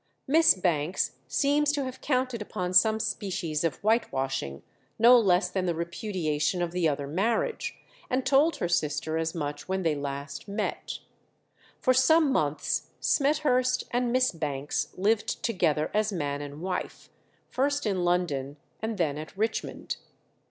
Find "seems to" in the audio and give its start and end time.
1.27-1.83